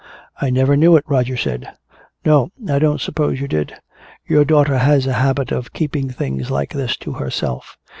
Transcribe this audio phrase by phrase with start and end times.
[0.41, 1.73] "I never knew it," Roger said.
[2.25, 3.75] "No I don't suppose you did.
[4.25, 7.77] Your daughter has a habit of keeping things like this to herself.